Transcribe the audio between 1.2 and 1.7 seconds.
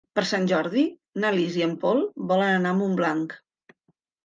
na Lis i